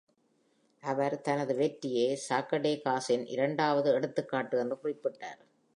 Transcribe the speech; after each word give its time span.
அவர் 0.83 1.15
தனது 1.21 1.55
வெற்றியை 1.55 2.07
"சாகடேகாஸின் 2.29 3.25
இரண்டாவது 3.27 3.91
எடுத்துக்காட்டு" 3.93 4.57
என்று 4.59 4.77
குறிப்பிட்டார். 4.83 5.41